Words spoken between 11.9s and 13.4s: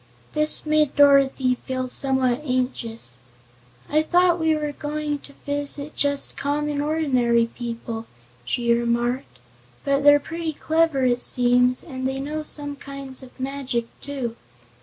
they know some kinds of